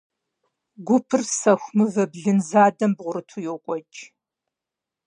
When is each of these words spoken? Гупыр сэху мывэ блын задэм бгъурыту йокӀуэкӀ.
Гупыр 0.87 1.21
сэху 1.39 1.71
мывэ 1.77 2.03
блын 2.11 2.39
задэм 2.49 2.91
бгъурыту 2.97 3.43
йокӀуэкӀ. 3.45 3.99